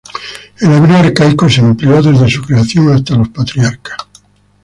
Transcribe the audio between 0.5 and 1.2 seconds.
El hebreo